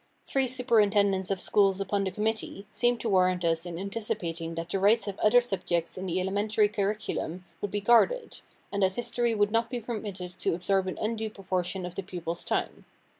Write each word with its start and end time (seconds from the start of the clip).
Three 0.25 0.47
superintendents 0.47 1.29
of 1.29 1.39
schools 1.39 1.79
upon 1.79 2.03
the 2.05 2.09
committee 2.09 2.65
seemed 2.71 2.99
to 3.01 3.09
warrant 3.09 3.45
us 3.45 3.67
in 3.67 3.77
anticipating 3.77 4.55
that 4.55 4.69
the 4.71 4.79
rights 4.79 5.07
of 5.07 5.19
other 5.19 5.39
subjects 5.41 5.95
in 5.95 6.07
the 6.07 6.19
elementary 6.19 6.69
curriculum 6.69 7.45
would 7.61 7.69
be 7.69 7.81
guarded, 7.81 8.41
and 8.71 8.81
that 8.81 8.95
history 8.95 9.35
would 9.35 9.51
not 9.51 9.69
be 9.69 9.79
permitted 9.79 10.39
to 10.39 10.55
absorb 10.55 10.87
an 10.87 10.97
undue 10.99 11.29
proportion 11.29 11.85
of 11.85 11.93
the 11.93 12.01
pupil's 12.01 12.43
time. 12.43 12.85